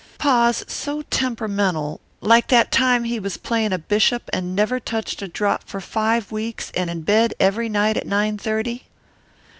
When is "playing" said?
3.37-3.71